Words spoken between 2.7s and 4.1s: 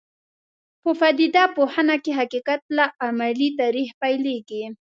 له عملي تاریخ